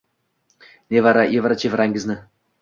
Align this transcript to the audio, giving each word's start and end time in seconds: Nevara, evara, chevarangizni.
Nevara, 0.95 1.27
evara, 1.41 1.59
chevarangizni. 1.65 2.17